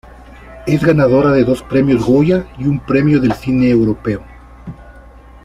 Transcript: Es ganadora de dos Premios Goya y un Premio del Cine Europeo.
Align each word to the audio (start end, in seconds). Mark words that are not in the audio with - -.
Es 0.65 0.81
ganadora 0.83 1.29
de 1.31 1.43
dos 1.43 1.61
Premios 1.61 2.03
Goya 2.03 2.47
y 2.57 2.65
un 2.65 2.79
Premio 2.79 3.21
del 3.21 3.33
Cine 3.33 3.69
Europeo. 3.69 4.23